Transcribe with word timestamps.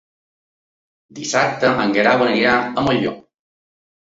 Dissabte 1.19 1.71
en 1.83 1.93
Guerau 1.99 2.25
anirà 2.29 2.57
a 2.65 2.87
Molló. 2.89 3.17